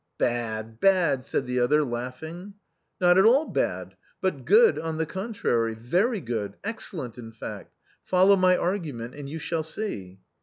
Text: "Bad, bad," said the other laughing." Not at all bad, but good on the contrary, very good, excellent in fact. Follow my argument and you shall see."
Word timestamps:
"Bad, 0.17 0.79
bad," 0.79 1.23
said 1.23 1.45
the 1.45 1.59
other 1.59 1.83
laughing." 1.83 2.55
Not 2.99 3.19
at 3.19 3.23
all 3.25 3.45
bad, 3.47 3.95
but 4.19 4.45
good 4.45 4.79
on 4.79 4.97
the 4.97 5.05
contrary, 5.05 5.75
very 5.75 6.19
good, 6.21 6.55
excellent 6.63 7.19
in 7.19 7.31
fact. 7.31 7.75
Follow 8.03 8.35
my 8.35 8.57
argument 8.57 9.13
and 9.13 9.29
you 9.29 9.37
shall 9.37 9.61
see." 9.61 10.19